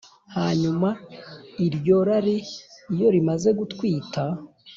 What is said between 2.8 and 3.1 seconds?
iyo